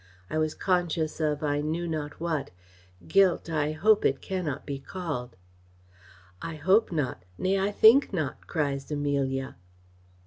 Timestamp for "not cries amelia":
8.11-9.57